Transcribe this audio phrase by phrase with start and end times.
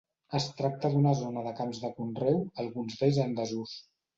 [0.37, 3.77] Es tracta d'una zona de camps de conreu, alguns d'ells en desús.